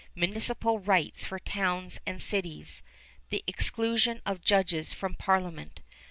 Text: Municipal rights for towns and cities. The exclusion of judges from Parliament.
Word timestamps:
Municipal 0.15 0.79
rights 0.79 1.23
for 1.25 1.37
towns 1.37 1.99
and 2.07 2.23
cities. 2.23 2.81
The 3.29 3.43
exclusion 3.45 4.19
of 4.25 4.41
judges 4.41 4.93
from 4.93 5.13
Parliament. 5.13 5.83